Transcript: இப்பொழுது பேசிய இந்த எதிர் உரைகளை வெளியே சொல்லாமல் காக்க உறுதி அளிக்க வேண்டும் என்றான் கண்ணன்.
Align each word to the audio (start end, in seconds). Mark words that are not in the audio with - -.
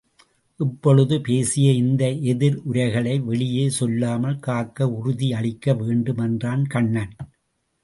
இப்பொழுது 0.59 1.21
பேசிய 1.21 1.71
இந்த 1.71 2.09
எதிர் 2.23 2.57
உரைகளை 2.63 3.19
வெளியே 3.19 3.69
சொல்லாமல் 3.69 4.39
காக்க 4.39 4.89
உறுதி 4.89 5.33
அளிக்க 5.33 5.73
வேண்டும் 5.73 6.17
என்றான் 6.17 6.65
கண்ணன். 6.67 7.15